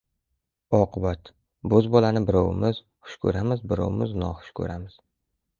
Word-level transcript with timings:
Oqibat, 0.77 1.29
bo‘zbolani 1.73 2.25
birovimiz 2.31 2.81
xush 2.85 3.21
ko‘ramiz, 3.27 3.63
birovimiz 3.73 4.17
noxush 4.25 4.57
ko‘ramiz. 4.63 4.99